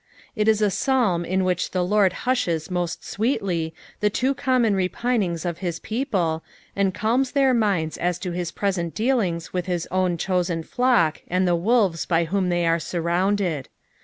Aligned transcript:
B 0.35 0.41
in 0.41 0.49
a 0.49 0.71
Psalm 0.71 1.23
in 1.23 1.41
iciiich 1.41 1.69
the 1.69 1.85
Lord 1.85 2.11
h 2.13 2.17
unhes 2.25 2.69
moai 2.69 2.97
sioeeUy 3.37 3.71
(h* 4.01 4.13
too 4.13 4.33
eontn>on 4.33 4.73
repinings 4.89 5.45
of 5.45 5.59
his 5.59 5.77
people, 5.77 6.43
and 6.75 6.91
aUms 6.95 7.33
their 7.33 7.53
minds 7.53 7.99
as 7.99 8.17
to 8.17 8.31
his 8.31 8.51
presttU 8.51 8.91
dealings 8.95 9.51
wUh 9.53 9.63
his 9.65 9.87
own 9.91 10.17
chonenfiock, 10.17 11.17
and 11.27 11.47
the 11.47 11.55
XBol\:ts 11.55 12.07
by 12.07 12.25
vihom 12.25 12.49
they 12.49 12.65
art 12.65 12.81
sarrounded. 12.81 13.67